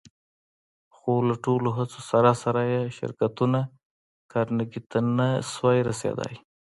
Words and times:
خو 0.95 1.11
له 1.27 1.35
ټولو 1.45 1.69
هڅو 1.77 1.99
سره 2.11 2.31
سره 2.43 2.61
يې 2.71 2.81
شرکتونه 2.97 3.59
کارنګي 4.31 4.81
ته 4.89 4.99
نه 5.17 5.27
شوای 5.51 5.79
رسېدای. 5.89 6.35